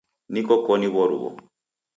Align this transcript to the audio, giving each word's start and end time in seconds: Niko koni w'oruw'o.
Niko 0.31 0.55
koni 0.65 0.87
w'oruw'o. 0.93 1.31